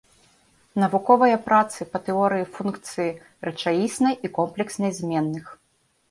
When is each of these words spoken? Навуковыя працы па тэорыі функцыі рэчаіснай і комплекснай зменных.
Навуковыя 0.83 1.37
працы 1.49 1.85
па 1.95 1.99
тэорыі 2.07 2.45
функцыі 2.55 3.11
рэчаіснай 3.49 4.13
і 4.29 4.31
комплекснай 4.39 4.91
зменных. 5.01 5.45